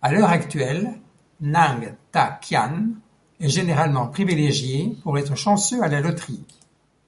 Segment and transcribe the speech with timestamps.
[0.00, 0.98] A l'heure actuelle,
[1.42, 2.86] Nang Ta-Khian
[3.38, 6.44] est généralement privilégié pour être chanceux à la loterie.